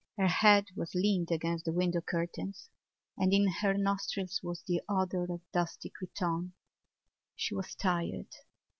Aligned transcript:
Her 0.17 0.25
head 0.27 0.65
was 0.75 0.95
leaned 0.95 1.29
against 1.29 1.63
the 1.65 1.71
window 1.71 2.01
curtains 2.01 2.71
and 3.19 3.31
in 3.31 3.47
her 3.61 3.75
nostrils 3.75 4.39
was 4.41 4.63
the 4.63 4.81
odour 4.89 5.31
of 5.31 5.41
dusty 5.53 5.91
cretonne. 5.95 6.53
She 7.35 7.53
was 7.53 7.75
tired. 7.75 8.33